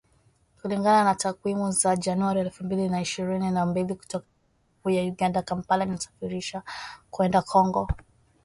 [0.61, 5.03] Kulingana na takwimu za Januari elfu mbili na ishirini na mbili kutoka Benki Kuu ya
[5.03, 6.63] Uganda, Kampala inasafirisha
[7.11, 7.89] kwenda Kongo